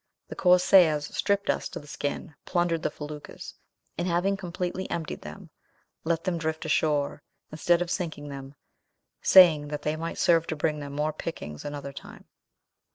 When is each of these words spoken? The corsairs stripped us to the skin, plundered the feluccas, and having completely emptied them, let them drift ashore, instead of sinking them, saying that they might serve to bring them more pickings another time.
The 0.29 0.35
corsairs 0.35 1.15
stripped 1.15 1.47
us 1.51 1.69
to 1.69 1.79
the 1.79 1.85
skin, 1.85 2.33
plundered 2.45 2.81
the 2.81 2.89
feluccas, 2.89 3.53
and 3.99 4.07
having 4.07 4.35
completely 4.35 4.89
emptied 4.89 5.21
them, 5.21 5.51
let 6.05 6.23
them 6.23 6.39
drift 6.39 6.65
ashore, 6.65 7.21
instead 7.51 7.83
of 7.83 7.91
sinking 7.91 8.29
them, 8.29 8.55
saying 9.21 9.67
that 9.67 9.83
they 9.83 9.95
might 9.95 10.17
serve 10.17 10.47
to 10.47 10.55
bring 10.55 10.79
them 10.79 10.93
more 10.93 11.13
pickings 11.13 11.63
another 11.63 11.93
time. 11.93 12.25